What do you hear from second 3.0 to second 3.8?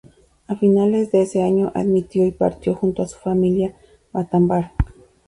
a su familia